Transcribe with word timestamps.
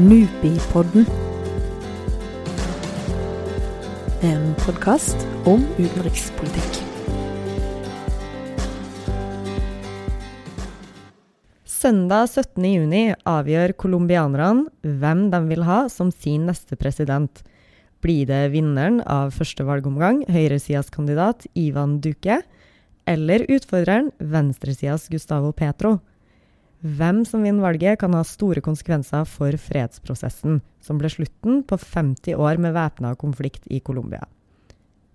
Nupipodden. 0.00 1.04
En 4.24 4.54
podkast 4.62 5.26
om 5.44 5.60
utenrikspolitikk. 5.76 6.78
Søndag 11.68 12.30
17.6 12.32 13.12
avgjør 13.28 13.74
colombianerne 13.76 14.70
hvem 14.80 15.26
de 15.34 15.42
vil 15.52 15.68
ha 15.68 15.82
som 15.92 16.08
sin 16.08 16.48
neste 16.48 16.80
president. 16.80 17.44
Blir 18.00 18.24
det 18.30 18.54
vinneren 18.56 19.02
av 19.04 19.34
første 19.36 19.68
valgomgang, 19.68 20.24
høyresidas 20.32 20.88
kandidat 20.94 21.44
Ivan 21.52 21.98
Duque, 22.00 22.40
eller 23.04 23.44
utfordreren, 23.52 24.14
venstresidas 24.16 25.10
Gustavo 25.12 25.52
Petro? 25.52 25.98
Hvem 26.80 27.26
som 27.28 27.42
vinner 27.44 27.60
valget, 27.60 27.98
kan 28.00 28.14
ha 28.16 28.22
store 28.24 28.62
konsekvenser 28.64 29.26
for 29.28 29.52
fredsprosessen, 29.60 30.62
som 30.80 31.00
ble 31.00 31.10
slutten 31.12 31.60
på 31.68 31.76
50 31.76 32.38
år 32.40 32.60
med 32.62 32.72
væpna 32.72 33.12
konflikt 33.20 33.66
i 33.68 33.82
Colombia. 33.84 34.24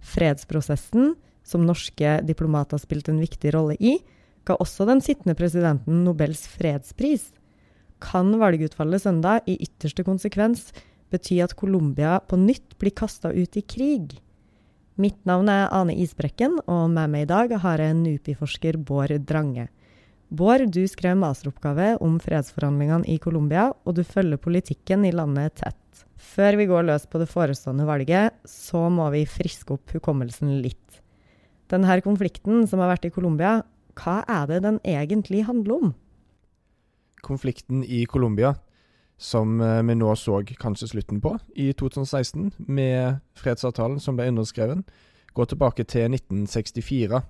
Fredsprosessen, 0.05 1.15
som 1.45 1.65
norske 1.65 2.19
diplomater 2.25 2.77
spilte 2.81 3.09
en 3.13 3.21
viktig 3.21 3.53
rolle 3.55 3.77
i, 3.81 3.97
ga 4.45 4.57
også 4.61 4.85
den 4.85 5.01
sittende 5.01 5.33
presidenten 5.37 6.03
Nobels 6.05 6.43
fredspris. 6.53 7.31
Kan 8.01 8.35
valgutfallet 8.37 9.01
søndag 9.01 9.49
i 9.49 9.57
ytterste 9.65 10.05
konsekvens 10.05 10.69
bety 11.09 11.39
at 11.41 11.55
Colombia 11.57 12.19
på 12.21 12.37
nytt 12.37 12.77
blir 12.77 12.93
kasta 12.93 13.31
ut 13.33 13.57
i 13.57 13.65
krig? 13.65 14.19
Mitt 15.01 15.17
navn 15.25 15.49
er 15.49 15.73
Ane 15.73 15.97
Isbrekken, 15.97 16.59
og 16.69 16.91
med 16.93 17.09
meg 17.11 17.25
i 17.25 17.31
dag 17.33 17.57
har 17.65 17.81
jeg 17.81 17.97
NUPI-forsker 17.97 18.77
Bård 18.77 19.17
Drange. 19.25 19.67
Bård, 20.29 20.65
du 20.73 20.81
skrev 20.89 21.17
masteroppgave 21.21 21.95
om 22.01 22.17
fredsforhandlingene 22.19 23.05
i 23.13 23.19
Colombia, 23.21 23.69
og 23.85 23.97
du 23.97 24.03
følger 24.03 24.41
politikken 24.41 25.05
i 25.05 25.13
landet 25.13 25.59
tett. 25.61 26.05
Før 26.17 26.57
vi 26.57 26.65
går 26.69 26.87
løs 26.87 27.05
på 27.07 27.21
det 27.21 27.29
forestående 27.29 27.85
valget, 27.87 28.33
så 28.49 28.87
må 28.89 29.07
vi 29.13 29.27
friske 29.29 29.75
opp 29.77 29.93
hukommelsen 29.93 30.57
litt. 30.63 31.01
Denne 31.71 31.99
konflikten 32.05 32.65
som 32.69 32.81
har 32.81 32.93
vært 32.93 33.07
i 33.09 33.13
Colombia, 33.13 33.59
hva 33.95 34.21
er 34.27 34.49
det 34.49 34.63
den 34.65 34.81
egentlig 34.83 35.45
handler 35.47 35.77
om? 35.77 35.93
Konflikten 37.25 37.83
i 37.83 38.03
Colombia, 38.09 38.55
som 39.17 39.61
eh, 39.61 39.81
vi 39.85 39.95
nå 39.95 40.11
så 40.19 40.41
kanskje 40.59 40.91
slutten 40.91 41.21
på 41.23 41.37
i 41.55 41.71
2016, 41.73 42.51
med 42.67 43.21
fredsavtalen 43.39 44.01
som 44.03 44.17
ble 44.17 44.27
underskrevet, 44.33 44.83
går 45.35 45.49
tilbake 45.51 45.85
til 45.87 46.11
1964. 46.11 47.21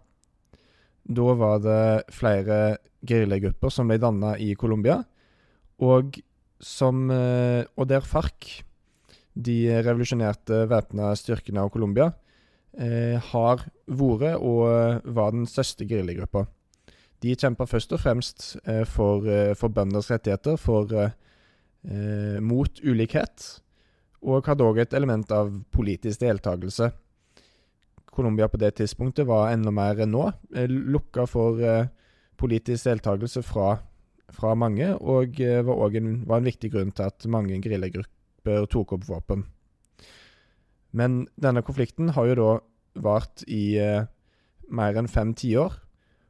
Da 1.05 1.35
var 1.37 1.59
det 1.61 2.13
flere 2.13 2.77
geriljagrupper 3.05 3.69
som 3.73 3.89
ble 3.89 3.99
danna 4.01 4.33
i 4.41 4.55
Colombia, 4.57 5.03
og, 5.85 6.17
som, 6.59 7.09
eh, 7.11 7.63
og 7.77 7.89
der 7.91 8.01
FARC, 8.01 8.63
de 9.35 9.57
revolusjonerte 9.83 10.63
væpna 10.71 11.11
styrkene 11.19 11.61
av 11.61 11.69
Colombia, 11.73 12.13
eh, 12.79 13.19
har 13.19 13.67
vært 13.85 14.39
og 14.39 15.05
var 15.05 15.31
den 15.35 15.45
største 15.45 15.85
geriljagruppa. 15.85 16.47
De 17.25 17.33
kjempa 17.33 17.65
først 17.65 17.93
og 17.95 18.01
fremst 18.03 18.43
eh, 18.65 18.83
for, 18.85 19.25
eh, 19.29 19.53
for 19.57 19.73
bønders 19.73 20.11
rettigheter, 20.11 20.57
for, 20.61 20.91
eh, 20.93 22.39
mot 22.41 22.81
ulikhet, 22.83 23.61
og 24.25 24.45
hadde 24.49 24.65
òg 24.65 24.81
et 24.81 24.93
element 24.93 25.31
av 25.31 25.51
politisk 25.73 26.19
deltakelse. 26.21 26.91
Colombia 28.15 28.47
på 28.51 28.59
det 28.61 28.75
tidspunktet 28.79 29.27
var 29.27 29.51
enda 29.51 29.73
mer 29.75 29.99
enn 30.03 30.13
nå. 30.15 30.29
Eh, 30.55 30.69
lukka 30.69 31.27
for 31.29 31.59
eh, 31.61 31.91
politisk 32.39 32.87
deltakelse 32.87 33.43
fra, 33.45 33.75
fra, 34.33 34.55
mange, 34.59 34.93
og 34.95 35.39
eh, 35.43 35.61
var 35.65 35.83
òg 35.87 35.99
en, 35.99 36.11
en 36.25 36.47
viktig 36.47 36.71
grunn 36.73 36.93
til 36.95 37.09
at 37.09 37.27
mange 37.31 37.59
geriljagrupper 37.63 38.67
tok 38.71 38.95
opp 38.97 39.07
våpen. 39.09 39.45
Men 40.95 41.25
denne 41.41 41.63
konflikten 41.65 42.13
har 42.15 42.29
jo 42.29 42.37
da 42.39 42.51
vart 43.03 43.43
i 43.51 43.75
eh, 43.81 44.05
mer 44.71 44.99
enn 44.99 45.11
fem 45.11 45.33
tiår, 45.35 45.75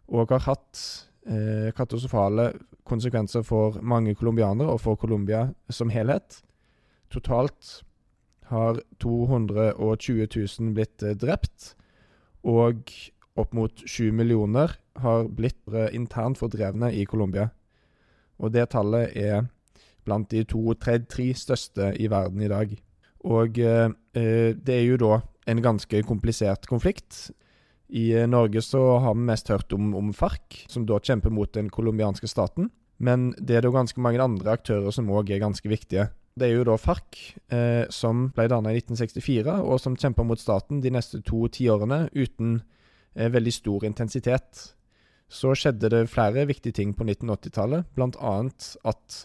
og 0.10 0.34
har 0.34 0.46
hatt 0.46 0.82
eh, 1.30 1.70
katastrofale 1.78 2.52
konsekvenser 2.86 3.46
for 3.46 3.80
mange 3.82 4.14
colombianere 4.18 4.70
og 4.74 4.82
for 4.84 5.00
Colombia 5.02 5.48
som 5.74 5.90
helhet. 5.94 6.42
Totalt 7.14 7.82
har 8.52 8.80
220 9.02 10.28
000 10.30 10.74
blitt 10.78 11.04
eh, 11.04 11.18
drept, 11.18 11.74
og 12.46 12.92
opp 13.36 13.54
mot 13.58 13.84
7 13.84 14.12
millioner 14.16 14.78
har 15.02 15.28
blitt 15.28 15.60
internt 15.92 16.40
fordrevne 16.40 16.92
i 16.96 17.04
Colombia. 17.10 17.50
Og 18.40 18.54
det 18.54 18.70
tallet 18.72 19.16
er 19.18 19.48
blant 20.06 20.30
de 20.32 20.44
to-tre 20.48 21.02
største 21.36 21.94
i 22.00 22.10
verden 22.12 22.44
i 22.46 22.52
dag. 22.52 22.76
Og 23.26 23.58
eh, 23.60 23.90
eh, 24.18 24.52
det 24.54 24.76
er 24.76 24.86
jo 24.86 25.00
da 25.02 25.20
en 25.50 25.62
ganske 25.66 26.04
komplisert 26.06 26.68
konflikt. 26.70 27.32
I 27.90 28.12
eh, 28.14 28.28
Norge 28.30 28.62
så 28.62 29.00
har 29.02 29.18
vi 29.18 29.26
mest 29.32 29.50
hørt 29.50 29.74
om, 29.74 29.94
om 29.98 30.14
FARC, 30.14 30.66
som 30.70 30.86
da 30.86 31.00
kjemper 31.02 31.34
mot 31.34 31.52
den 31.54 31.72
colombianske 31.74 32.30
staten. 32.30 32.70
Men 32.98 33.34
det 33.42 33.58
er 33.58 33.66
da 33.66 33.74
ganske 33.74 34.02
mange 34.02 34.22
andre 34.24 34.56
aktører 34.56 34.94
som 34.94 35.10
òg 35.12 35.34
er 35.34 35.44
ganske 35.44 35.70
viktige. 35.70 36.10
Det 36.36 36.50
er 36.50 36.58
jo 36.58 36.66
da 36.68 36.74
FARC, 36.76 37.20
eh, 37.48 37.86
som 37.96 38.26
ble 38.36 38.50
dannet 38.52 38.76
i 38.76 38.82
1964, 38.82 39.54
og 39.64 39.78
som 39.80 39.94
kjemper 39.96 40.26
mot 40.28 40.42
staten 40.42 40.82
de 40.84 40.92
neste 40.92 41.22
to 41.24 41.46
tiårene 41.48 42.10
uten 42.12 42.58
eh, 43.16 43.30
veldig 43.32 43.54
stor 43.56 43.86
intensitet. 43.88 44.66
Så 45.32 45.54
skjedde 45.56 45.94
det 45.94 46.02
flere 46.12 46.44
viktige 46.50 46.76
ting 46.76 46.92
på 46.92 47.08
1980-tallet, 47.08 47.88
bl.a. 47.96 48.34
at 48.92 49.20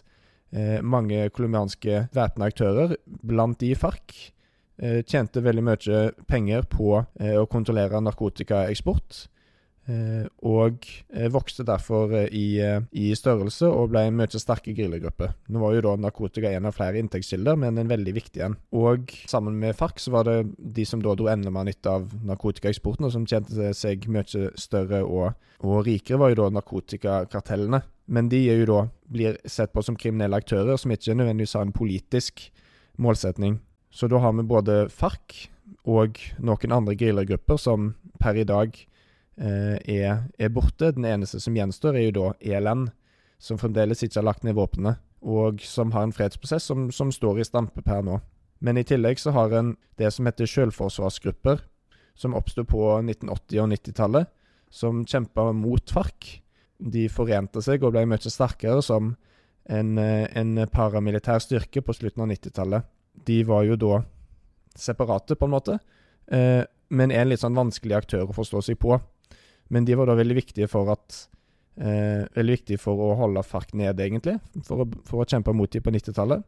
eh, 0.55 0.79
mange 0.79 1.25
colombianske 1.35 2.05
væpna 2.15 2.47
aktører, 2.47 2.95
blant 3.03 3.59
de 3.59 3.73
FARC, 3.75 4.31
eh, 4.79 5.01
tjente 5.03 5.43
veldig 5.43 5.67
mye 5.67 6.01
penger 6.31 6.63
på 6.71 6.93
eh, 7.19 7.35
å 7.35 7.43
kontrollere 7.51 7.99
narkotikaeksport. 8.07 9.25
Eh, 9.89 10.27
og 10.45 10.85
eh, 11.09 11.25
vokste 11.33 11.63
derfor 11.65 12.11
eh, 12.13 12.27
i, 12.37 12.61
i, 12.93 13.07
størrelse 13.17 13.65
og 13.65 13.89
ble 13.89 14.03
en 14.05 14.17
mye 14.19 14.41
sterkere 14.41 14.75
geriljagrupper. 14.77 15.33
Nå 15.49 15.61
var 15.63 15.73
jo 15.73 15.83
da 15.87 15.95
narkotika 16.03 16.51
en 16.53 16.69
av 16.69 16.75
flere 16.77 17.01
inntektskilder, 17.01 17.57
men 17.57 17.79
en 17.81 17.89
veldig 17.89 18.13
viktig 18.13 18.43
en. 18.45 18.57
Og 18.77 19.09
sammen 19.31 19.57
med 19.61 19.75
FARC 19.77 20.03
så 20.03 20.13
var 20.13 20.27
det 20.29 20.37
de 20.57 20.85
som 20.85 21.01
da 21.01 21.15
dro 21.17 21.31
enda 21.31 21.53
mer 21.53 21.65
nytte 21.67 21.95
av 21.97 22.13
narkotikaeksporten, 22.29 23.07
og 23.09 23.15
som 23.15 23.25
tjente 23.25 23.73
seg 23.77 24.05
mye 24.11 24.51
større 24.59 25.01
og, 25.01 25.33
og 25.65 25.81
rikere, 25.89 26.21
var 26.21 26.35
jo 26.35 26.43
da 26.43 26.51
narkotikakartellene. 26.59 27.81
Men 28.11 28.29
de 28.29 28.43
er 28.51 28.61
jo 28.61 28.69
da 28.69 28.83
blir 29.11 29.41
sett 29.49 29.73
på 29.73 29.81
som 29.85 29.97
kriminelle 29.97 30.37
aktører, 30.37 30.77
som 30.77 30.93
ikke 30.93 31.17
nødvendigvis 31.17 31.57
har 31.57 31.65
en 31.65 31.73
politisk 31.75 32.45
målsetning. 33.01 33.57
Så 33.91 34.07
da 34.11 34.21
har 34.23 34.37
vi 34.37 34.45
både 34.47 34.85
FARC 34.93 35.47
og 35.89 36.19
noen 36.39 36.73
andre 36.75 36.93
geriljagrupper 36.95 37.57
som 37.59 37.93
per 38.21 38.37
i 38.37 38.45
dag 38.47 38.75
er, 39.37 40.25
er, 40.37 40.49
borte. 40.53 40.91
Den 40.95 41.05
eneste 41.07 41.39
som 41.39 41.55
gjenstår, 41.55 41.97
er 41.97 42.09
jo 42.09 42.17
da 42.17 42.27
ELN, 42.41 42.89
som 43.41 43.57
fremdeles 43.57 44.03
ikke 44.03 44.19
har 44.19 44.27
lagt 44.27 44.43
ned 44.45 44.57
våpnene, 44.57 44.97
og 45.21 45.61
som 45.65 45.93
har 45.95 46.05
en 46.05 46.13
fredsprosess 46.13 46.67
som, 46.69 46.89
som 46.93 47.13
står 47.13 47.41
i 47.41 47.47
stampe 47.47 47.81
per 47.85 48.03
nå. 48.05 48.19
Men 48.61 48.77
i 48.77 48.85
tillegg 48.85 49.19
så 49.19 49.33
har 49.33 49.53
en 49.57 49.73
det 49.97 50.11
som 50.13 50.27
heter 50.29 50.49
selvforsvarsgrupper, 50.49 51.63
som 52.13 52.35
oppsto 52.37 52.65
på 52.67 52.83
1980- 52.99 53.63
og 53.63 53.71
90-tallet, 53.73 54.29
som 54.71 55.03
kjempa 55.05 55.49
mot 55.57 55.93
FARC. 55.93 56.37
De 56.77 57.07
forente 57.09 57.61
seg 57.65 57.83
og 57.83 57.95
ble 57.95 58.05
mye 58.09 58.31
sterkere 58.31 58.81
som 58.85 59.15
en, 59.69 59.97
eh, 59.97 60.27
en 60.37 60.67
paramilitær 60.71 61.41
styrke 61.41 61.81
på 61.81 61.93
slutten 61.93 62.23
av 62.23 62.29
90-tallet. 62.29 62.85
De 63.25 63.43
var 63.43 63.65
jo 63.67 63.75
da 63.75 64.03
separate, 64.77 65.35
på 65.35 65.45
en 65.45 65.51
måte, 65.51 65.79
eh, 66.31 66.63
men 66.89 67.11
en 67.11 67.29
litt 67.29 67.41
sånn 67.41 67.57
vanskelig 67.57 67.97
aktør 67.97 68.29
å 68.29 68.35
forstå 68.35 68.63
seg 68.63 68.79
på. 68.79 68.99
Men 69.71 69.87
de 69.87 69.95
var 69.95 70.05
da 70.09 70.15
veldig 70.19 70.35
viktige 70.35 70.67
for 70.71 70.91
at 70.93 71.27
eh, 71.79 72.27
Veldig 72.35 72.53
viktige 72.57 72.79
for 72.81 72.95
å 72.99 73.15
holde 73.19 73.43
FARC 73.47 73.69
nede, 73.79 74.03
egentlig. 74.03 74.37
For 74.67 74.77
å, 74.83 74.85
for 75.07 75.17
å 75.23 75.27
kjempe 75.27 75.53
mot 75.55 75.71
dem 75.71 75.83
på 75.85 75.93
90-tallet. 75.95 76.39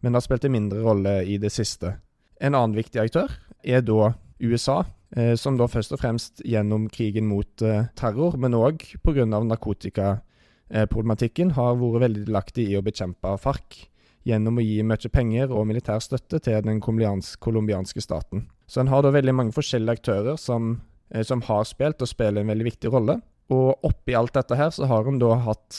Men 0.00 0.12
det 0.12 0.16
har 0.20 0.26
spilt 0.26 0.46
en 0.46 0.56
mindre 0.56 0.80
rolle 0.84 1.14
i 1.24 1.36
det 1.40 1.52
siste. 1.54 1.88
En 2.36 2.54
annen 2.54 2.76
viktig 2.76 3.00
aktør 3.00 3.32
er 3.64 3.80
da 3.84 4.12
USA, 4.44 4.84
eh, 5.16 5.34
som 5.40 5.56
da 5.56 5.66
først 5.70 5.92
og 5.96 6.00
fremst 6.02 6.42
gjennom 6.44 6.88
krigen 6.92 7.26
mot 7.30 7.62
eh, 7.64 7.88
terror, 7.96 8.36
men 8.36 8.54
òg 8.58 8.84
pga. 9.00 9.24
narkotikaproblematikken, 9.24 11.50
har 11.56 11.80
vært 11.80 12.02
veldig 12.04 12.24
delaktig 12.28 12.64
i 12.70 12.76
å 12.76 12.84
bekjempe 12.84 13.38
FARC 13.40 13.88
gjennom 14.26 14.58
å 14.58 14.64
gi 14.64 14.82
mye 14.82 15.08
penger 15.12 15.52
og 15.54 15.68
militær 15.70 16.00
støtte 16.02 16.40
til 16.42 16.62
den 16.66 16.80
colombianske 16.82 18.02
staten. 18.02 18.48
Så 18.66 18.82
en 18.82 18.90
har 18.90 19.02
da 19.02 19.14
veldig 19.14 19.34
mange 19.34 19.54
forskjellige 19.54 20.00
aktører 20.00 20.36
som 20.40 20.80
som 21.22 21.42
har 21.46 21.64
spilt 21.68 22.02
og 22.02 22.10
spiller 22.10 22.42
en 22.42 22.50
veldig 22.50 22.66
viktig 22.66 22.92
rolle. 22.92 23.20
Og 23.52 23.86
oppi 23.86 24.16
alt 24.18 24.34
dette 24.34 24.58
her 24.58 24.72
så 24.74 24.88
har 24.90 25.06
hun 25.06 25.20
da 25.22 25.36
hatt 25.46 25.78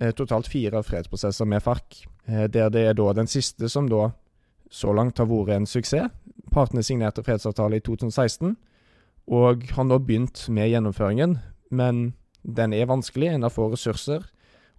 eh, 0.00 0.12
totalt 0.16 0.48
fire 0.50 0.82
fredsprosesser 0.84 1.48
med 1.48 1.64
FARC, 1.64 2.04
eh, 2.28 2.46
der 2.52 2.72
det 2.72 2.84
er 2.90 2.96
da 2.98 3.12
den 3.16 3.30
siste 3.30 3.70
som 3.72 3.88
da 3.88 4.10
så 4.70 4.92
langt 4.92 5.18
har 5.18 5.28
vært 5.30 5.56
en 5.56 5.68
suksess. 5.68 6.12
Partene 6.52 6.84
signerte 6.84 7.24
fredsavtale 7.24 7.80
i 7.80 7.84
2016, 7.84 8.56
og 9.28 9.64
har 9.76 9.84
nå 9.84 9.98
begynt 10.00 10.46
med 10.48 10.70
gjennomføringen, 10.70 11.38
men 11.70 12.12
den 12.44 12.72
er 12.72 12.88
vanskelig, 12.88 13.28
en 13.34 13.44
har 13.44 13.52
få 13.52 13.70
ressurser, 13.72 14.24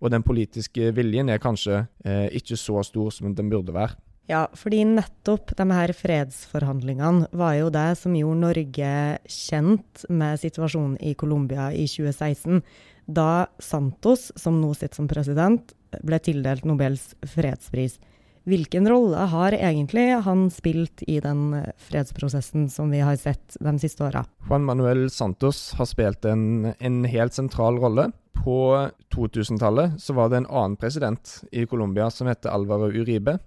Og 0.01 0.11
den 0.11 0.23
politiske 0.23 0.93
viljen 0.95 1.27
er 1.27 1.41
kanskje 1.43 1.81
eh, 2.05 2.29
ikke 2.31 2.55
så 2.55 2.79
stor 2.87 3.09
som 3.11 3.35
den 3.35 3.49
burde 3.49 3.73
være. 3.73 3.97
Ja, 4.29 4.43
fordi 4.53 4.83
nettopp 4.85 5.55
de 5.57 5.65
her 5.73 5.89
fredsforhandlingene 5.97 7.31
var 7.33 7.55
jo 7.57 7.71
det 7.73 7.87
som 7.97 8.13
gjorde 8.13 8.43
Norge 8.43 8.91
kjent 9.25 10.03
med 10.05 10.37
situasjonen 10.37 10.99
i 11.01 11.15
Colombia 11.17 11.71
i 11.73 11.87
2016, 11.89 12.61
da 13.09 13.47
Santos, 13.57 14.27
som 14.37 14.61
nå 14.61 14.75
sitter 14.77 15.01
som 15.01 15.09
president, 15.09 15.73
ble 16.05 16.21
tildelt 16.21 16.69
Nobels 16.69 17.15
fredspris. 17.25 17.97
Hvilken 18.45 18.85
rolle 18.89 19.25
har 19.33 19.57
egentlig 19.57 20.05
han 20.25 20.45
spilt 20.53 21.01
i 21.09 21.17
den 21.25 21.65
fredsprosessen 21.89 22.69
som 22.69 22.93
vi 22.93 23.01
har 23.01 23.17
sett 23.17 23.57
de 23.57 23.75
siste 23.81 24.05
åra? 24.05 24.27
Juan 24.45 24.69
Manuel 24.69 25.07
Santos 25.09 25.71
har 25.77 25.89
spilt 25.89 26.29
en, 26.29 26.75
en 26.77 27.03
helt 27.09 27.33
sentral 27.33 27.81
rolle. 27.81 28.11
På 28.37 28.87
2000-tallet 29.09 29.97
så 29.99 30.13
var 30.13 30.29
det 30.29 30.43
en 30.43 30.51
annen 30.53 30.77
president 30.77 31.39
i 31.51 31.65
Colombia 31.65 32.13
som 32.13 32.29
het 32.29 32.45
Alvaro 32.45 32.93
Uribe 32.93 33.39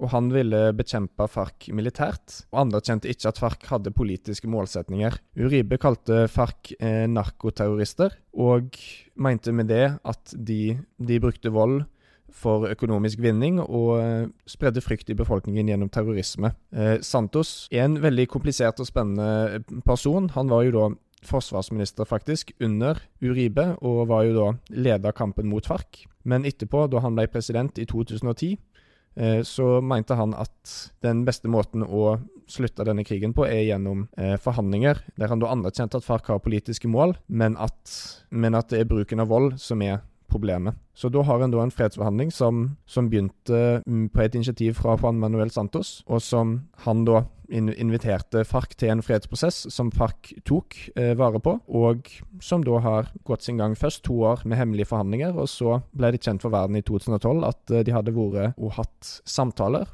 og 0.00 0.10
han 0.14 0.30
ville 0.32 0.70
bekjempe 0.76 1.26
FARC 1.30 1.68
militært, 1.76 2.40
og 2.50 2.64
anerkjente 2.64 3.10
ikke 3.12 3.30
at 3.30 3.40
FARC 3.40 3.68
hadde 3.70 3.92
politiske 3.94 4.48
målsetninger. 4.50 5.18
Uribe 5.40 5.78
kalte 5.80 6.24
FARC 6.32 6.72
eh, 6.80 7.04
narkoterrorister, 7.10 8.16
og 8.32 8.76
mente 9.20 9.52
med 9.52 9.68
det 9.70 9.86
at 10.00 10.34
de, 10.34 10.78
de 10.96 11.20
brukte 11.22 11.52
vold 11.52 11.82
for 12.30 12.68
økonomisk 12.70 13.20
vinning 13.20 13.58
og 13.60 13.92
eh, 13.98 14.30
spredde 14.48 14.82
frykt 14.84 15.10
i 15.10 15.18
befolkningen 15.18 15.68
gjennom 15.68 15.92
terrorisme. 15.92 16.54
Eh, 16.72 16.96
Santos 17.04 17.68
er 17.72 17.84
en 17.84 18.00
veldig 18.00 18.28
komplisert 18.30 18.80
og 18.80 18.88
spennende 18.88 19.60
person. 19.86 20.30
Han 20.36 20.52
var 20.52 20.64
jo 20.64 20.76
da 20.78 20.88
forsvarsminister, 21.26 22.06
faktisk, 22.08 22.54
under 22.64 22.96
Uribe, 23.20 23.74
og 23.84 24.06
var 24.08 24.24
jo 24.24 24.36
da 24.38 24.46
leda 24.72 25.12
kampen 25.12 25.50
mot 25.50 25.66
FARC. 25.68 26.06
Men 26.24 26.46
etterpå, 26.48 26.86
da 26.88 27.02
han 27.04 27.18
ble 27.18 27.26
president 27.28 27.76
i 27.76 27.84
2010, 27.88 28.56
Eh, 28.56 28.69
så 29.44 29.80
mente 29.82 30.14
han 30.14 30.30
at 30.38 30.74
den 31.04 31.24
beste 31.26 31.50
måten 31.50 31.82
å 31.82 32.14
slutte 32.50 32.84
denne 32.86 33.04
krigen 33.06 33.34
på, 33.36 33.46
er 33.46 33.64
gjennom 33.68 34.06
eh, 34.18 34.36
forhandlinger, 34.40 35.02
der 35.20 35.32
han 35.32 35.42
da 35.42 35.50
anerkjente 35.52 36.00
at 36.00 36.06
FARC 36.06 36.30
har 36.32 36.42
politiske 36.44 36.90
mål, 36.90 37.16
men 37.26 37.56
at, 37.60 37.94
men 38.30 38.58
at 38.58 38.70
det 38.72 38.82
er 38.82 38.90
bruken 38.90 39.22
av 39.22 39.30
vold 39.30 39.56
som 39.62 39.82
er 39.86 40.02
problemet. 40.30 40.78
Så 40.94 41.10
da 41.12 41.22
har 41.26 41.42
en 41.42 41.52
da 41.52 41.62
en 41.64 41.72
fredsforhandling 41.74 42.30
som, 42.34 42.76
som 42.86 43.10
begynte 43.10 43.82
mm, 43.86 44.08
på 44.14 44.22
et 44.24 44.38
initiativ 44.38 44.78
fra 44.78 44.96
Juan 45.00 45.20
Manuel 45.20 45.50
Santos, 45.50 46.00
og 46.06 46.22
som 46.22 46.60
han 46.86 47.04
da 47.08 47.24
inviterte 47.50 48.44
FARC 48.46 48.76
til 48.78 48.92
en 48.92 49.02
fredsprosess 49.02 49.64
som 49.74 49.90
FARC 49.90 50.32
tok 50.46 50.76
eh, 50.94 51.16
vare 51.18 51.40
på, 51.42 51.56
og 51.66 52.10
som 52.42 52.62
da 52.66 52.78
har 52.84 53.10
gått 53.26 53.46
sin 53.46 53.58
gang 53.58 53.74
først 53.78 54.04
to 54.06 54.20
år 54.22 54.44
med 54.44 54.60
hemmelige 54.60 54.90
forhandlinger, 54.92 55.34
og 55.34 55.50
så 55.50 55.80
ble 55.90 56.12
det 56.14 56.22
kjent 56.22 56.44
for 56.44 56.54
verden 56.54 56.78
i 56.78 56.84
2012 56.86 57.46
at 57.48 57.74
eh, 57.74 57.84
de 57.86 57.96
hadde 57.96 58.14
vært 58.14 58.58
og 58.58 58.76
hatt 58.78 59.14
samtaler, 59.26 59.90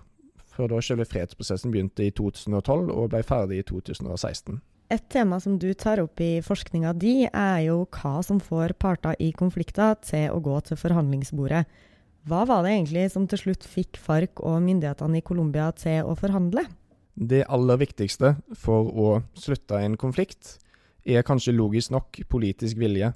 før 0.56 0.72
da 0.72 0.80
selve 0.84 1.08
fredsprosessen 1.08 1.72
begynte 1.72 2.04
i 2.06 2.12
2012 2.16 2.90
og 2.92 3.10
ble 3.12 3.22
ferdig 3.26 3.60
i 3.60 3.68
2016. 3.68 4.60
Et 4.86 5.02
tema 5.10 5.40
som 5.42 5.56
du 5.58 5.72
tar 5.74 5.98
opp 5.98 6.20
i 6.22 6.38
forskninga 6.46 6.92
di, 6.94 7.26
er 7.26 7.64
jo 7.64 7.80
hva 7.90 8.20
som 8.22 8.38
får 8.38 8.76
parter 8.78 9.16
i 9.18 9.32
konflikter 9.34 9.96
til 10.06 10.30
å 10.30 10.38
gå 10.38 10.60
til 10.68 10.78
forhandlingsbordet. 10.78 11.64
Hva 12.26 12.44
var 12.46 12.62
det 12.62 12.76
egentlig 12.76 13.08
som 13.10 13.26
til 13.26 13.40
slutt 13.40 13.66
fikk 13.66 13.98
FARC 14.02 14.42
og 14.46 14.60
myndighetene 14.62 15.18
i 15.18 15.24
Colombia 15.26 15.72
til 15.74 16.06
å 16.06 16.14
forhandle? 16.18 16.62
Det 17.16 17.42
aller 17.50 17.80
viktigste 17.80 18.36
for 18.54 18.90
å 18.90 19.08
slutte 19.38 19.80
en 19.82 19.96
konflikt, 19.98 20.58
er 21.06 21.26
kanskje 21.26 21.54
logisk 21.54 21.94
nok 21.94 22.20
politisk 22.30 22.78
vilje. 22.78 23.12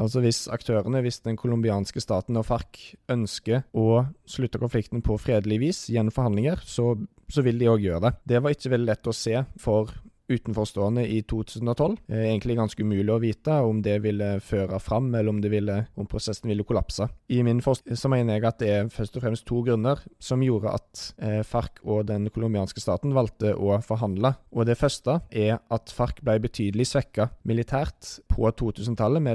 Altså 0.00 0.22
Hvis 0.24 0.46
aktørene, 0.48 1.02
hvis 1.04 1.20
den 1.24 1.36
colombianske 1.36 2.00
staten 2.00 2.38
og 2.40 2.46
FARC 2.48 2.94
ønsker 3.12 3.66
å 3.76 4.06
slutte 4.24 4.60
konflikten 4.60 5.04
på 5.04 5.18
fredelig 5.20 5.60
vis 5.60 5.82
gjennom 5.92 6.14
forhandlinger, 6.14 6.64
så, 6.64 6.94
så 7.28 7.44
vil 7.44 7.60
de 7.60 7.68
òg 7.68 7.84
gjøre 7.84 8.06
det. 8.06 8.14
Det 8.32 8.40
var 8.40 8.56
ikke 8.56 8.72
veldig 8.72 8.88
lett 8.88 9.12
å 9.12 9.16
se 9.16 9.44
for 9.60 9.92
utenforstående 10.32 11.04
i 11.08 11.20
2012. 11.28 11.96
Eh, 12.08 12.26
egentlig 12.30 12.58
ganske 12.58 12.82
umulig 12.82 13.12
å 13.14 13.20
vite 13.22 13.58
om 13.64 13.82
det 13.84 13.98
ville 14.04 14.34
føre 14.44 14.80
fram, 14.82 15.10
eller 15.14 15.32
om, 15.32 15.40
ville, 15.42 15.78
om 15.94 16.08
prosessen 16.08 16.50
ville 16.50 16.66
kollapse. 16.66 17.08
I 17.32 17.42
min 17.46 17.62
forskning 17.64 17.98
så 17.98 18.10
mener 18.12 18.38
jeg 18.38 18.48
at 18.48 18.60
det 18.62 18.70
er 18.72 18.92
først 18.92 19.18
og 19.18 19.24
fremst 19.24 19.46
to 19.48 19.62
grunner 19.66 20.00
som 20.22 20.42
gjorde 20.44 20.74
at 20.78 21.04
eh, 21.22 21.40
FARC 21.46 21.82
og 21.82 22.06
den 22.10 22.28
colombianske 22.32 22.82
staten 22.82 23.14
valgte 23.16 23.54
å 23.54 23.78
forhandle. 23.84 24.34
Og 24.52 24.66
Det 24.68 24.78
første 24.78 25.18
er 25.30 25.58
at 25.72 25.92
FARC 25.92 26.22
ble 26.24 26.38
betydelig 26.42 26.88
svekka 26.92 27.28
militært 27.48 28.18
på 28.30 28.48
2000-tallet 28.48 29.26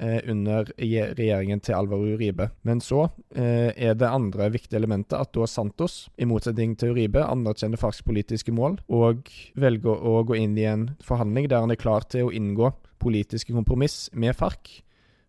eh, 0.00 0.20
under 0.30 0.70
regjeringen 0.78 1.60
til 1.60 1.76
Alvaro 1.76 2.14
Uribe. 2.14 2.50
Men 2.66 2.80
så 2.84 3.08
eh, 3.34 3.72
er 3.74 3.96
det 3.98 4.08
andre 4.08 4.48
viktige 4.54 4.80
elementet 4.80 5.18
at 5.18 5.32
da 5.34 5.46
Santos, 5.50 6.06
i 6.16 6.28
motsetning 6.28 6.76
til 6.78 6.94
Uribe, 6.94 7.24
anerkjenner 7.24 7.80
FARCs 7.80 8.02
politiske 8.06 8.54
mål 8.54 8.78
og 8.92 9.28
velger 9.58 10.06
å 10.06 10.22
gå 10.26 10.38
inn 10.38 10.45
i 10.54 10.66
en 10.70 10.90
forhandling 11.02 11.50
der 11.50 11.64
han 11.64 11.74
er 11.74 11.80
klar 11.80 12.06
til 12.06 12.28
å 12.28 12.34
inngå 12.34 12.70
politiske 13.02 13.54
kompromiss 13.56 14.06
med 14.14 14.36
FARC, 14.38 14.80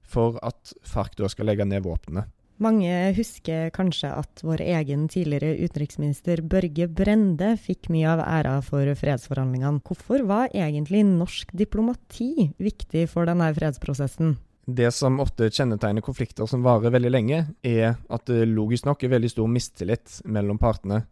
for 0.06 0.38
at 0.46 0.76
FARC 0.86 1.18
da 1.18 1.30
skal 1.32 1.50
legge 1.50 1.66
ned 1.68 1.86
våpnene. 1.88 2.28
Mange 2.58 2.90
husker 3.14 3.70
kanskje 3.70 4.10
at 4.18 4.42
vår 4.42 4.64
egen 4.66 5.04
tidligere 5.14 5.60
utenriksminister 5.62 6.42
Børge 6.42 6.88
Brende 6.90 7.52
fikk 7.62 7.92
mye 7.94 8.16
av 8.16 8.24
æra 8.26 8.56
for 8.66 8.90
fredsforhandlingene. 8.98 9.84
Hvorfor 9.86 10.24
var 10.26 10.50
egentlig 10.58 11.04
norsk 11.06 11.54
diplomati 11.54 12.50
viktig 12.58 13.06
for 13.12 13.30
denne 13.30 13.52
fredsprosessen? 13.54 14.34
Det 14.68 14.90
som 14.92 15.22
ofte 15.24 15.52
kjennetegner 15.54 16.04
konflikter 16.04 16.50
som 16.50 16.66
varer 16.66 16.92
veldig 16.92 17.14
lenge, 17.14 17.44
er 17.62 17.94
at 18.10 18.26
det 18.28 18.50
logisk 18.50 18.90
nok 18.90 19.06
er 19.06 19.14
veldig 19.14 19.32
stor 19.32 19.54
mistillit 19.54 20.18
mellom 20.26 20.58
partene. 20.60 21.04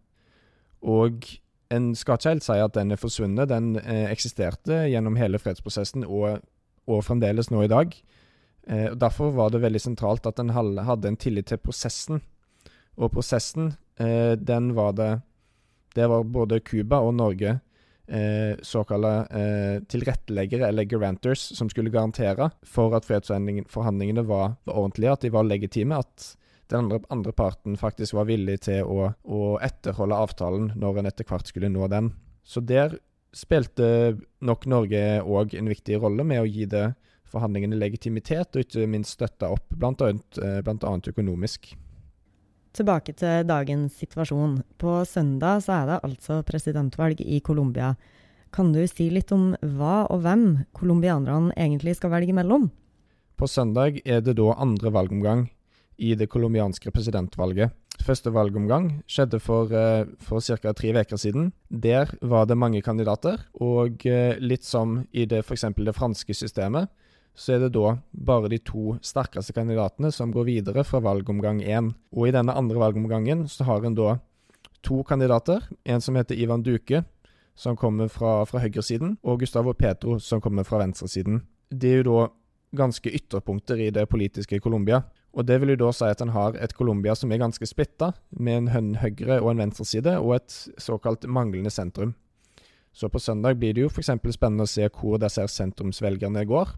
Og 0.81 1.29
en 1.73 1.93
skal 1.97 2.19
ikke 2.19 2.33
helt 2.35 2.45
si 2.45 2.57
at 2.61 2.75
den 2.77 2.93
er 2.93 3.01
forsvunnet. 3.01 3.49
Den 3.49 3.75
eh, 3.81 4.05
eksisterte 4.11 4.85
gjennom 4.91 5.17
hele 5.19 5.39
fredsprosessen 5.41 6.05
og, 6.05 6.43
og 6.89 7.03
fremdeles 7.07 7.49
nå 7.51 7.65
i 7.65 7.71
dag. 7.71 7.95
Eh, 8.69 8.87
og 8.91 8.99
Derfor 9.01 9.33
var 9.35 9.53
det 9.53 9.63
veldig 9.63 9.81
sentralt 9.81 10.27
at 10.29 10.41
en 10.41 10.53
hadde 10.55 11.09
en 11.09 11.19
tillit 11.19 11.49
til 11.51 11.61
prosessen. 11.61 12.21
Og 12.95 13.11
prosessen, 13.15 13.73
eh, 13.99 14.35
den 14.37 14.73
var 14.77 14.93
det 14.93 15.13
Det 15.95 16.09
var 16.11 16.23
både 16.23 16.59
Cuba 16.59 16.99
og 16.99 17.13
Norge 17.15 17.61
såkalte 18.61 19.39
tilretteleggere, 19.89 20.67
eller 20.67 20.83
garanters 20.83 21.39
som 21.57 21.69
skulle 21.69 21.89
garantere 21.89 22.51
for 22.63 22.93
at 22.93 23.05
fredsforhandlingene 23.05 24.21
var, 24.27 24.57
var 24.65 24.75
ordentlige, 24.75 25.11
at 25.11 25.21
de 25.21 25.31
var 25.31 25.43
legitime. 25.43 25.95
at 25.95 26.35
den 26.69 26.85
andre, 26.85 26.99
andre, 27.13 27.31
parten 27.31 27.77
faktisk 27.77 28.15
var 28.17 28.27
villig 28.29 28.59
til 28.65 28.87
å, 28.89 29.11
å 29.23 29.41
etterholde 29.63 30.17
avtalen 30.17 30.71
når 30.75 31.01
en 31.01 31.09
etter 31.11 31.27
hvert 31.29 31.49
skulle 31.51 31.69
nå 31.69 31.87
den. 31.91 32.11
Så 32.45 32.61
der 32.61 32.97
spilte 33.35 34.17
nok 34.45 34.65
Norge 34.69 35.21
òg 35.21 35.55
en 35.59 35.69
viktig 35.69 35.99
rolle 36.01 36.25
med 36.25 36.41
å 36.41 36.49
gi 36.49 36.67
det 36.69 36.87
forhandlingene 37.29 37.77
legitimitet, 37.77 38.55
og 38.55 38.63
ikke 38.63 38.87
minst 38.89 39.17
støtte 39.17 39.49
opp, 39.51 39.67
bl.a. 39.75 40.11
Eh, 40.41 41.09
økonomisk. 41.11 41.73
Tilbake 42.75 43.15
til 43.15 43.45
dagens 43.47 43.95
situasjon. 44.01 44.59
På 44.77 45.03
søndag 45.07 45.63
så 45.65 45.79
er 45.79 45.89
det 45.89 45.99
altså 46.03 46.41
presidentvalg 46.47 47.21
i 47.21 47.39
Colombia. 47.39 47.95
Kan 48.55 48.71
du 48.71 48.81
si 48.87 49.09
litt 49.11 49.31
om 49.35 49.53
hva 49.77 50.05
og 50.11 50.23
hvem 50.23 50.65
colombianerne 50.75 51.55
egentlig 51.55 51.97
skal 51.99 52.13
velge 52.13 52.35
mellom? 52.35 52.69
På 53.35 53.47
søndag 53.51 53.99
er 54.05 54.21
det 54.23 54.37
da 54.39 54.53
andre 54.55 54.91
valgomgang 54.95 55.47
i 55.97 56.15
det 56.15 56.27
colombianske 56.31 56.91
presidentvalget. 56.91 57.73
Første 58.03 58.31
valgomgang 58.33 58.89
skjedde 59.07 59.39
for, 59.39 59.71
eh, 59.71 60.05
for 60.19 60.39
ca. 60.39 60.73
tre 60.73 60.91
uker 60.91 61.17
siden. 61.17 61.53
Der 61.69 62.09
var 62.21 62.45
det 62.45 62.57
mange 62.57 62.81
kandidater, 62.81 63.39
og 63.61 64.05
eh, 64.05 64.37
litt 64.39 64.63
som 64.63 65.07
i 65.13 65.25
det 65.25 65.45
f.eks. 65.45 65.65
det 65.75 65.95
franske 65.95 66.33
systemet, 66.33 66.89
så 67.35 67.55
er 67.55 67.59
det 67.59 67.73
da 67.73 67.97
bare 68.13 68.49
de 68.49 68.57
to 68.57 68.97
sterkeste 69.03 69.53
kandidatene 69.53 70.11
som 70.11 70.31
går 70.31 70.45
videre 70.45 70.83
fra 70.83 70.99
valgomgang 70.99 71.61
én. 71.61 71.93
Og 72.15 72.27
i 72.27 72.31
denne 72.31 72.55
andre 72.55 72.79
valgomgangen 72.79 73.47
så 73.47 73.65
har 73.67 73.83
en 73.83 73.95
da 73.95 74.19
to 74.81 75.03
kandidater. 75.03 75.67
En 75.85 76.01
som 76.01 76.15
heter 76.15 76.35
Ivan 76.39 76.63
Duque, 76.63 77.03
som 77.55 77.75
kommer 77.75 78.07
fra, 78.07 78.45
fra 78.45 78.59
høyresiden, 78.59 79.17
og 79.23 79.39
Gustavo 79.39 79.73
Petro, 79.73 80.19
som 80.19 80.41
kommer 80.41 80.63
fra 80.63 80.79
venstresiden. 80.83 81.41
Det 81.71 81.91
er 81.91 82.03
jo 82.03 82.09
da 82.11 82.27
ganske 82.75 83.11
ytterpunkter 83.11 83.79
i 83.79 83.91
det 83.91 84.07
politiske 84.09 84.59
Colombia. 84.59 85.01
Og 85.35 85.45
Det 85.45 85.59
vil 85.59 85.73
jo 85.73 85.81
da 85.83 85.91
si 85.91 86.07
at 86.07 86.21
en 86.23 86.31
har 86.31 86.55
et 86.55 86.73
Colombia 86.73 87.15
som 87.15 87.31
er 87.31 87.41
ganske 87.41 87.67
splitta, 87.67 88.13
med 88.31 88.69
en 88.71 88.95
høyre- 88.95 89.41
og 89.41 89.51
en 89.51 89.65
venstreside, 89.65 90.17
og 90.19 90.35
et 90.35 90.55
såkalt 90.79 91.27
manglende 91.27 91.69
sentrum. 91.69 92.15
Så 92.95 93.09
på 93.11 93.19
søndag 93.19 93.59
blir 93.59 93.73
det 93.75 93.83
jo 93.83 93.89
f.eks. 93.89 94.13
spennende 94.31 94.63
å 94.63 94.71
se 94.71 94.87
hvor 94.87 95.19
disse 95.19 95.43
sentrumsvelgerne 95.51 96.45
går. 96.47 96.71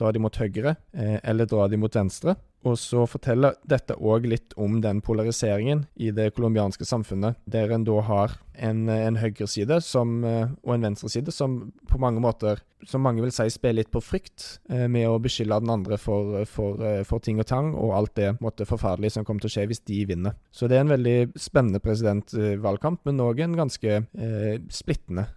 Drar 0.00 0.12
de 0.12 0.22
mot 0.24 0.36
høyre, 0.36 0.76
eh, 0.94 1.18
eller 1.22 1.44
drar 1.44 1.68
de 1.68 1.76
mot 1.76 1.92
venstre? 1.92 2.36
Og 2.66 2.76
så 2.76 3.06
forteller 3.08 3.56
dette 3.64 3.96
òg 3.96 4.26
litt 4.28 4.52
om 4.60 4.80
den 4.84 5.00
polariseringen 5.04 5.86
i 5.96 6.10
det 6.12 6.30
colombianske 6.36 6.84
samfunnet, 6.84 7.38
der 7.48 7.72
en 7.72 7.86
da 7.88 8.00
har 8.04 8.36
en, 8.60 8.82
en 8.92 9.16
høyreside 9.16 9.78
og 9.80 10.74
en 10.74 10.84
venstreside 10.84 11.32
som 11.32 11.72
på 11.88 12.00
mange 12.02 12.20
måter, 12.20 12.60
som 12.84 13.00
mange 13.04 13.24
vil 13.24 13.32
si, 13.32 13.48
spiller 13.52 13.80
litt 13.80 13.92
på 13.92 14.02
frykt, 14.04 14.60
eh, 14.68 14.86
med 14.92 15.08
å 15.08 15.18
beskylde 15.22 15.60
den 15.64 15.72
andre 15.72 15.96
for, 16.00 16.44
for, 16.48 16.84
eh, 16.84 17.02
for 17.08 17.24
ting 17.24 17.40
og 17.40 17.48
tang, 17.48 17.72
og 17.72 17.96
alt 17.96 18.14
det 18.20 18.34
måtte 18.44 18.68
forferdelige 18.68 19.16
som 19.16 19.24
kommer 19.24 19.44
til 19.44 19.52
å 19.52 19.56
skje 19.56 19.68
hvis 19.70 19.84
de 19.88 20.04
vinner. 20.12 20.36
Så 20.52 20.68
det 20.68 20.76
er 20.76 20.84
en 20.84 20.94
veldig 20.94 21.18
spennende 21.40 21.80
presidentvalgkamp, 21.84 23.04
men 23.08 23.24
òg 23.24 23.40
en 23.44 23.56
ganske 23.64 24.00
eh, 24.04 24.56
splittende 24.68 25.30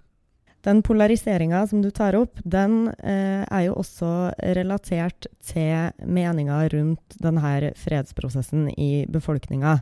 den 0.64 0.80
polariseringa 0.84 1.66
som 1.68 1.82
du 1.84 1.90
tar 1.92 2.16
opp, 2.16 2.40
den 2.44 2.88
eh, 3.04 3.44
er 3.44 3.66
jo 3.66 3.76
også 3.82 4.32
relatert 4.56 5.28
til 5.44 5.92
meninga 6.08 6.62
rundt 6.72 7.18
denne 7.20 7.74
fredsprosessen 7.80 8.70
i 8.80 9.04
befolkninga. 9.12 9.82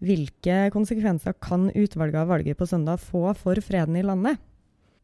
Hvilke 0.00 0.70
konsekvenser 0.72 1.34
kan 1.42 1.68
utvalget 1.74 2.22
av 2.22 2.30
valget 2.30 2.60
på 2.60 2.68
søndag 2.70 3.02
få 3.02 3.34
for 3.36 3.58
freden 3.64 3.98
i 3.98 4.06
landet? 4.06 4.38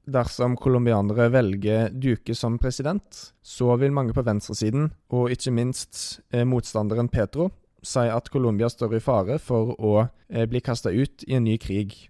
Dersom 0.07 0.55
colombianere 0.55 1.27
velger 1.35 1.91
Duque 1.91 2.35
som 2.39 2.61
president, 2.63 3.33
så 3.43 3.75
vil 3.83 3.91
mange 3.91 4.15
på 4.15 4.23
venstresiden, 4.23 4.93
og 5.11 5.35
ikke 5.35 5.51
minst 5.51 6.21
eh, 6.31 6.47
motstanderen 6.47 7.11
Petro, 7.11 7.51
si 7.83 8.07
at 8.07 8.31
Colombia 8.31 8.71
står 8.71 8.95
i 8.95 9.03
fare 9.03 9.41
for 9.43 9.75
å 9.75 9.97
eh, 10.07 10.47
bli 10.47 10.63
kasta 10.63 10.95
ut 10.95 11.27
i 11.27 11.35
en 11.35 11.51
ny 11.51 11.59
krig 11.59 12.07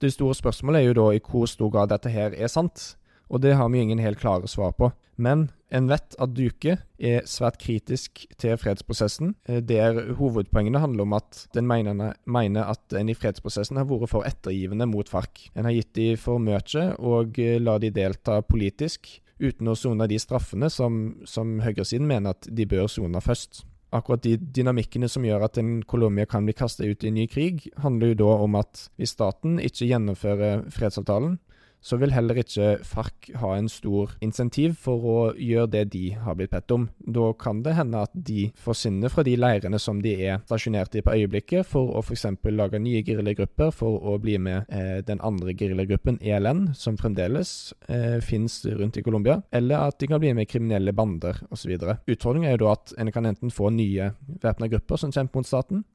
det 0.00 0.12
store 0.14 0.36
spørsmålet 0.36 0.82
er 0.82 0.90
jo 0.90 1.00
da 1.00 1.10
i 1.14 1.22
hvor 1.22 1.46
stor 1.50 1.70
grad 1.72 1.92
dette 1.92 2.12
her 2.12 2.34
er 2.34 2.50
sant, 2.52 2.96
og 3.28 3.42
det 3.42 3.56
har 3.58 3.68
vi 3.72 3.80
ingen 3.82 3.98
helt 3.98 4.20
klare 4.20 4.48
svar 4.48 4.74
på. 4.78 4.90
Men 5.16 5.48
en 5.72 5.88
vet 5.90 6.14
at 6.22 6.34
Duke 6.36 6.76
er 6.98 7.24
svært 7.26 7.58
kritisk 7.58 8.22
til 8.38 8.56
fredsprosessen, 8.60 9.34
eh, 9.48 9.62
der 9.64 10.14
hovedpoengene 10.14 10.78
handler 10.78 11.02
om 11.02 11.16
at 11.16 11.46
den 11.54 11.66
mener, 11.66 12.14
mener 12.24 12.64
at 12.70 12.94
en 12.94 13.08
i 13.08 13.14
fredsprosessen 13.14 13.76
har 13.80 13.88
vært 13.88 14.12
for 14.12 14.26
ettergivende 14.28 14.86
mot 14.86 15.08
FARC. 15.08 15.48
En 15.56 15.64
har 15.64 15.74
gitt 15.74 15.94
dem 15.94 16.16
for 16.16 16.38
mye 16.38 16.92
og 16.98 17.38
lar 17.38 17.60
la 17.60 17.78
de 17.78 17.90
delta 17.90 18.40
politisk, 18.42 19.08
uten 19.40 19.68
å 19.68 19.76
sone 19.76 20.06
de 20.08 20.18
straffene 20.18 20.70
som, 20.70 21.16
som 21.24 21.58
høyresiden 21.60 22.06
mener 22.06 22.36
at 22.36 22.46
de 22.48 22.66
bør 22.66 22.86
sone 22.88 23.20
først 23.20 23.64
akkurat 23.94 24.22
de 24.24 24.36
dynamikkene 24.36 25.08
som 25.10 25.24
gjør 25.26 25.46
at 25.46 25.58
en 25.60 25.80
Colombia 25.88 26.26
kan 26.28 26.46
bli 26.46 26.54
kastet 26.56 26.90
ut 26.90 27.04
i 27.04 27.10
en 27.10 27.18
ny 27.20 27.26
krig, 27.30 27.66
handler 27.82 28.12
jo 28.12 28.20
da 28.24 28.30
om 28.46 28.58
at 28.58 28.86
hvis 28.98 29.14
staten 29.16 29.60
ikke 29.62 29.88
gjennomfører 29.90 30.66
fredsavtalen, 30.74 31.38
så 31.86 31.98
vil 32.00 32.10
heller 32.14 32.40
ikke 32.40 32.80
FARC 32.86 33.30
ha 33.38 33.52
en 33.54 33.68
stor 33.70 34.16
insentiv 34.24 34.74
for 34.82 35.04
å 35.06 35.18
gjøre 35.38 35.70
det 35.76 35.84
de 35.92 36.04
har 36.18 36.34
blitt 36.38 36.50
bedt 36.50 36.72
om. 36.74 36.88
Da 36.98 37.28
kan 37.38 37.62
det 37.62 37.76
hende 37.78 38.02
at 38.08 38.14
de 38.26 38.48
forsvinner 38.58 39.12
fra 39.12 39.22
de 39.26 39.36
leirene 39.38 39.78
som 39.82 40.00
de 40.02 40.16
er 40.26 40.40
stasjonert 40.48 40.98
i 40.98 41.04
på 41.06 41.14
øyeblikket, 41.14 41.66
for 41.68 41.94
å 41.94 42.02
f.eks. 42.02 42.26
lage 42.50 42.80
nye 42.82 43.04
geriljagrupper 43.06 43.70
for 43.74 44.02
å 44.02 44.16
bli 44.22 44.34
med 44.42 44.66
eh, 44.66 44.98
den 45.06 45.22
andre 45.26 45.54
geriljagruppen, 45.54 46.18
ELN, 46.24 46.72
som 46.74 46.98
fremdeles 46.98 47.54
eh, 47.86 48.18
finnes 48.24 48.58
rundt 48.66 48.98
i 48.98 49.06
Colombia, 49.06 49.38
eller 49.54 49.86
at 49.86 50.00
de 50.00 50.10
kan 50.10 50.22
bli 50.22 50.34
med 50.34 50.50
kriminelle 50.50 50.94
bander 50.96 51.38
osv. 51.54 51.76
Utfordringen 51.76 52.50
er 52.50 52.58
jo 52.58 52.64
da 52.66 52.74
at 52.74 52.96
en 52.98 53.14
kan 53.14 53.30
enten 53.30 53.54
få 53.54 53.70
nye 53.74 54.10
væpna 54.42 54.70
grupper 54.72 54.98
som 55.00 55.14
kjemper 55.14 55.38
mot 55.38 55.48
staten, 55.48 55.86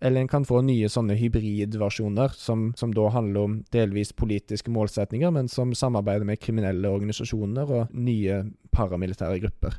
eller 0.00 0.20
en 0.20 0.28
kan 0.28 0.46
få 0.48 0.62
nye 0.64 0.88
sånne 0.88 1.14
hybridversjoner, 1.20 2.32
som, 2.36 2.70
som 2.76 2.94
da 2.96 3.08
handler 3.12 3.44
om 3.44 3.58
delvis 3.74 4.14
politiske 4.16 4.72
målsetninger, 4.72 5.30
men 5.34 5.48
som 5.52 5.74
samarbeider 5.76 6.24
med 6.28 6.40
kriminelle 6.40 6.88
organisasjoner 6.88 7.74
og 7.76 7.94
nye 7.94 8.42
paramilitære 8.72 9.42
grupper. 9.44 9.76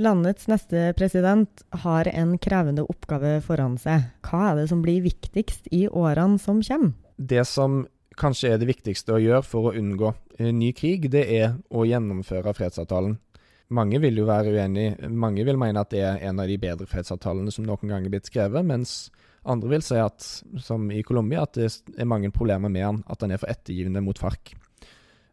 Landets 0.00 0.46
neste 0.48 0.90
president 0.96 1.64
har 1.84 2.08
en 2.08 2.36
krevende 2.40 2.84
oppgave 2.88 3.40
foran 3.44 3.74
seg. 3.80 4.06
Hva 4.24 4.52
er 4.52 4.62
det 4.62 4.68
som 4.70 4.84
blir 4.84 5.02
viktigst 5.04 5.68
i 5.72 5.84
årene 5.88 6.40
som 6.40 6.62
kommer? 6.64 6.94
Det 7.16 7.44
som 7.48 7.82
kanskje 8.16 8.54
er 8.54 8.60
det 8.60 8.68
viktigste 8.70 9.16
å 9.16 9.20
gjøre 9.20 9.44
for 9.44 9.68
å 9.68 9.74
unngå 9.76 10.14
ny 10.52 10.72
krig, 10.76 11.10
det 11.12 11.26
er 11.36 11.54
å 11.72 11.84
gjennomføre 11.88 12.54
fredsavtalen. 12.56 13.18
Mange 13.70 14.00
vil 14.02 14.18
jo 14.18 14.26
være 14.28 14.52
uenig. 14.52 14.86
Mange 15.08 15.44
vil 15.46 15.60
mene 15.60 15.80
at 15.80 15.92
det 15.94 16.02
er 16.04 16.24
en 16.28 16.40
av 16.42 16.50
de 16.50 16.58
bedre 16.60 16.88
fredsavtalene 16.88 17.52
som 17.54 17.66
noen 17.68 17.92
gang 17.92 18.06
er 18.06 18.12
blitt 18.12 18.28
skrevet, 18.28 18.66
mens 18.66 19.12
andre 19.48 19.72
vil 19.72 19.84
si 19.84 19.98
at, 19.98 20.26
som 20.62 20.90
i 20.94 21.02
Colombia, 21.06 21.46
at 21.46 21.56
det 21.58 21.70
er 21.98 22.08
mange 22.08 22.30
problemer 22.34 22.70
med 22.70 22.84
han, 22.84 23.00
at 23.10 23.24
han 23.24 23.32
er 23.34 23.40
for 23.42 23.50
ettergivende 23.50 24.02
mot 24.04 24.18
FARC. 24.18 24.54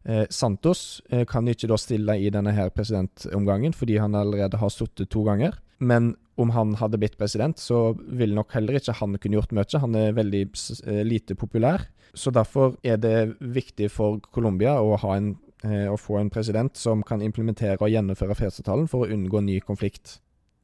Eh, 0.08 0.26
Santos 0.34 1.02
eh, 1.12 1.26
kan 1.30 1.48
ikke 1.48 1.70
da 1.70 1.78
stille 1.78 2.16
i 2.18 2.32
denne 2.34 2.54
her 2.56 2.72
presidentomgangen, 2.74 3.76
fordi 3.76 4.00
han 4.02 4.16
allerede 4.18 4.58
har 4.58 4.74
sittet 4.74 5.12
to 5.14 5.26
ganger. 5.28 5.60
Men 5.80 6.16
om 6.40 6.52
han 6.56 6.74
hadde 6.80 7.00
blitt 7.00 7.18
president, 7.20 7.60
så 7.60 7.94
ville 7.98 8.36
nok 8.36 8.54
heller 8.56 8.80
ikke 8.80 8.96
han 9.00 9.18
kunne 9.20 9.40
gjort 9.40 9.54
mye. 9.56 9.82
Han 9.84 9.96
er 10.00 10.16
veldig 10.18 10.44
eh, 10.88 11.04
lite 11.08 11.36
populær. 11.36 11.86
Så 12.18 12.32
derfor 12.34 12.78
er 12.84 12.98
det 12.98 13.36
viktig 13.40 13.92
for 13.94 14.20
Colombia 14.34 14.80
å 14.82 14.98
ha 14.98 15.16
en 15.18 15.36
å 15.64 15.98
få 16.00 16.22
en 16.22 16.30
president 16.32 16.78
som 16.80 17.02
kan 17.04 17.22
implementere 17.26 17.82
og 17.82 17.92
gjennomføre 17.92 18.38
fredsavtalen 18.40 18.88
for 18.88 19.04
å 19.04 19.12
unngå 19.12 19.42
ny 19.44 19.58
konflikt. 19.60 20.20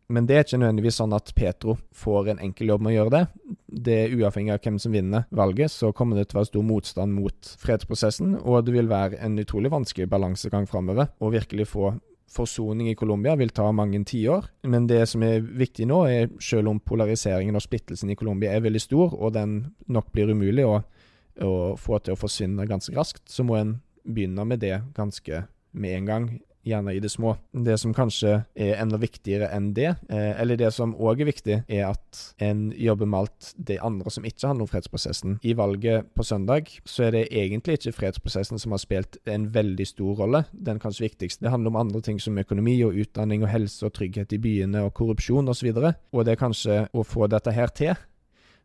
Men 0.08 0.28
det 0.30 0.36
er 0.36 0.44
ikke 0.46 0.60
nødvendigvis 0.62 1.00
sånn 1.00 1.14
at 1.18 1.32
Petro 1.34 1.80
får 1.98 2.30
en 2.32 2.42
enkel 2.46 2.70
jobb 2.70 2.84
med 2.86 2.94
å 2.94 2.96
gjøre 2.96 3.14
det. 3.16 3.22
Det 3.86 3.96
er 4.04 4.14
Uavhengig 4.14 4.54
av 4.54 4.60
hvem 4.62 4.78
som 4.82 4.94
vinner 4.94 5.25
valget, 5.34 5.74
så 5.74 5.90
kommer 5.98 6.20
det 6.20 6.28
til 6.30 6.38
å 6.38 6.42
være 6.44 6.52
stor 6.52 6.66
motstand 6.68 7.16
mot 7.18 7.54
fredsprosessen, 7.62 8.36
og 8.44 8.68
det 8.68 8.75
vil 8.75 8.92
være 8.92 9.18
en 9.25 9.40
utrolig 9.42 9.72
vanskelig 9.74 10.08
balansegang 10.12 10.70
framover. 10.70 11.10
Å 11.18 11.32
virkelig 11.34 11.72
få 11.72 11.96
forsoning 12.36 12.92
i 12.92 12.98
Colombia 12.98 13.34
vil 13.40 13.54
ta 13.56 13.66
mange 13.74 14.02
tiår, 14.06 14.46
men 14.70 14.86
det 14.90 15.02
som 15.10 15.24
er 15.25 15.42
viktig 15.42 15.88
nå, 15.90 16.04
er 16.06 16.30
selv 16.44 16.70
om 16.70 16.82
polariseringen 16.84 17.58
og 17.58 17.64
splittelsen 17.66 18.12
i 18.12 18.20
Colombia 18.20 18.54
er 18.54 18.66
veldig 18.66 18.84
stor, 18.84 19.16
og 19.18 19.34
den 19.34 19.58
nok 19.90 20.12
blir 20.14 20.30
umulig 20.30 20.68
å, 20.68 20.80
å 21.42 21.52
få 21.82 22.02
til 22.04 22.14
å 22.14 22.20
forsvinne 22.20 22.70
ganske 22.70 22.94
raskt, 22.98 23.25
så 23.32 23.46
må 23.48 23.58
en 23.58 23.78
begynner 24.06 24.48
med 24.48 24.62
det 24.64 24.80
ganske 24.96 25.46
med 25.76 25.98
en 25.98 26.06
gang, 26.06 26.28
gjerne 26.66 26.96
i 26.96 27.00
det 27.00 27.10
små. 27.14 27.36
Det 27.52 27.78
som 27.78 27.94
kanskje 27.94 28.40
er 28.58 28.80
enda 28.82 28.98
viktigere 29.00 29.52
enn 29.54 29.72
det, 29.78 29.92
eh, 30.10 30.32
eller 30.42 30.58
det 30.58 30.72
som 30.74 30.96
òg 30.96 31.22
er 31.22 31.30
viktig, 31.30 31.58
er 31.68 31.84
at 31.92 32.22
en 32.42 32.72
jobber 32.72 33.06
med 33.06 33.20
alt 33.20 33.52
det 33.58 33.78
andre 33.86 34.12
som 34.12 34.26
ikke 34.26 34.48
handler 34.50 34.66
om 34.66 34.72
fredsprosessen. 34.72 35.38
I 35.44 35.54
valget 35.54 36.10
på 36.16 36.26
søndag 36.26 36.72
så 36.86 37.08
er 37.08 37.12
det 37.12 37.28
egentlig 37.30 37.78
ikke 37.78 37.96
fredsprosessen 38.00 38.60
som 38.60 38.74
har 38.74 38.82
spilt 38.82 39.18
en 39.30 39.52
veldig 39.54 39.88
stor 39.88 40.16
rolle. 40.24 40.46
Den 40.52 40.80
kanskje 40.80 41.10
viktigste. 41.10 41.46
Det 41.46 41.54
handler 41.54 41.74
om 41.74 41.82
andre 41.86 42.02
ting 42.02 42.20
som 42.20 42.38
økonomi 42.38 42.80
og 42.84 42.98
utdanning 42.98 43.44
og 43.44 43.54
helse 43.54 43.86
og 43.86 43.94
trygghet 43.94 44.34
i 44.34 44.42
byene 44.42 44.88
og 44.88 44.94
korrupsjon 44.94 45.50
osv. 45.50 45.70
Og, 45.70 45.84
så 45.84 45.94
og 46.12 46.26
det 46.26 46.34
er 46.34 46.42
kanskje 46.42 46.82
å 46.94 47.06
få 47.06 47.28
dette 47.28 47.54
her 47.54 47.68
til, 47.68 47.94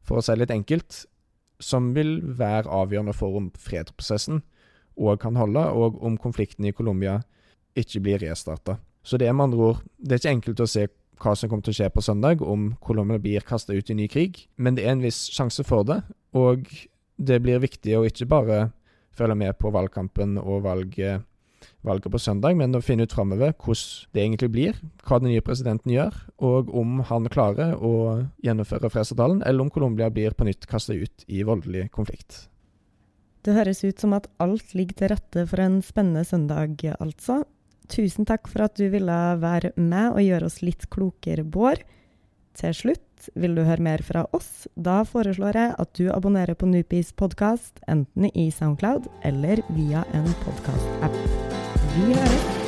for 0.02 0.18
å 0.18 0.24
si 0.24 0.32
det 0.32 0.46
litt 0.46 0.56
enkelt, 0.56 1.04
som 1.60 1.92
vil 1.92 2.22
være 2.24 2.70
avgjørende 2.72 3.12
for 3.12 3.36
om 3.36 3.50
fredsprosessen 3.60 4.40
òg 5.00 5.20
kan 5.22 5.38
holde, 5.40 5.62
og 5.72 6.00
om 6.04 6.18
konflikten 6.20 6.68
i 6.68 6.74
Colombia 6.76 7.20
ikke 7.78 8.02
blir 8.04 8.22
restarta. 8.22 8.78
Så 9.02 9.16
det 9.16 9.28
er 9.28 9.32
med 9.32 9.48
andre 9.48 9.70
ord 9.70 9.78
Det 9.96 10.12
er 10.12 10.20
ikke 10.20 10.34
enkelt 10.36 10.60
å 10.60 10.68
se 10.68 10.88
hva 11.20 11.34
som 11.36 11.50
kommer 11.50 11.64
til 11.64 11.74
å 11.74 11.78
skje 11.78 11.88
på 11.92 12.04
søndag, 12.04 12.42
om 12.42 12.74
Colombia 12.80 13.20
blir 13.20 13.44
kasta 13.44 13.76
ut 13.76 13.90
i 13.92 13.96
ny 13.96 14.06
krig, 14.08 14.46
men 14.56 14.76
det 14.76 14.86
er 14.86 14.94
en 14.94 15.04
viss 15.04 15.26
sjanse 15.34 15.64
for 15.68 15.84
det, 15.84 16.00
og 16.32 16.68
det 17.20 17.40
blir 17.44 17.60
viktig 17.60 17.96
å 17.98 18.06
ikke 18.08 18.28
bare 18.30 18.60
følge 19.16 19.36
med 19.36 19.58
på 19.60 19.72
valgkampen 19.74 20.38
og 20.40 20.64
valget, 20.64 21.26
valget 21.84 22.12
på 22.14 22.20
søndag, 22.22 22.56
men 22.56 22.76
å 22.76 22.80
finne 22.84 23.04
ut 23.04 23.12
framover 23.12 23.52
hvordan 23.52 24.14
det 24.16 24.22
egentlig 24.24 24.50
blir, 24.54 24.78
hva 25.04 25.20
den 25.20 25.34
nye 25.34 25.44
presidenten 25.44 25.92
gjør, 25.92 26.16
og 26.40 26.72
om 26.72 27.02
han 27.10 27.28
klarer 27.32 27.76
å 27.76 27.92
gjennomføre 28.44 28.92
fredsavtalen, 28.92 29.42
eller 29.44 29.66
om 29.66 29.72
Colombia 29.74 30.08
blir 30.08 30.32
på 30.32 30.48
nytt 30.48 30.64
kasta 30.70 30.96
ut 30.96 31.28
i 31.28 31.44
voldelig 31.44 31.90
konflikt. 31.92 32.46
Det 33.46 33.54
høres 33.56 33.80
ut 33.86 34.02
som 34.02 34.12
at 34.16 34.28
alt 34.42 34.74
ligger 34.76 34.98
til 34.98 35.12
rette 35.14 35.46
for 35.48 35.62
en 35.64 35.80
spennende 35.84 36.26
søndag, 36.28 36.82
altså. 37.00 37.42
Tusen 37.90 38.28
takk 38.28 38.46
for 38.50 38.66
at 38.66 38.76
du 38.78 38.86
ville 38.92 39.16
være 39.40 39.72
med 39.80 40.12
og 40.12 40.22
gjøre 40.22 40.50
oss 40.50 40.60
litt 40.62 40.86
klokere, 40.92 41.42
Bård. 41.42 41.82
Til 42.60 42.76
slutt, 42.76 43.30
vil 43.34 43.56
du 43.56 43.64
høre 43.64 43.82
mer 43.82 44.04
fra 44.04 44.26
oss? 44.36 44.68
Da 44.76 45.00
foreslår 45.08 45.58
jeg 45.58 45.74
at 45.82 45.92
du 45.98 46.06
abonnerer 46.12 46.58
på 46.58 46.68
Nupis 46.70 47.14
podkast, 47.16 47.82
enten 47.88 48.30
i 48.30 48.50
Soundcloud 48.54 49.08
eller 49.24 49.64
via 49.74 50.04
en 50.14 50.32
podkast-app. 50.44 51.20
Vi 51.96 52.10
høres! 52.12 52.59